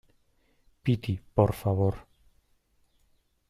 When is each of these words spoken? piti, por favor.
piti, 0.83 1.13
por 1.35 1.53
favor. 1.61 1.95